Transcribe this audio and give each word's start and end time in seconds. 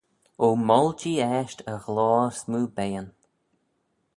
O 0.45 0.47
moyll 0.67 0.95
jee 1.01 1.23
eisht 1.31 1.59
e 1.73 1.75
ghloyr 1.85 2.29
smoo 2.39 2.67
beayn! 2.75 3.07